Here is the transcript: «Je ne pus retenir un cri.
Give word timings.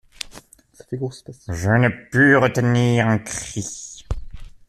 «Je 1.47 1.69
ne 1.79 1.89
pus 2.07 2.35
retenir 2.35 3.07
un 3.07 3.19
cri. 3.19 3.63